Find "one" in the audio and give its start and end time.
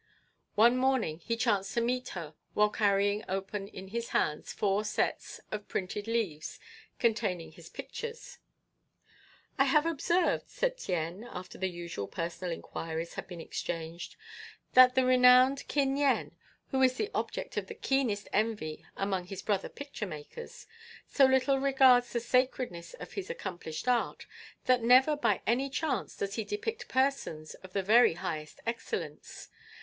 0.55-0.77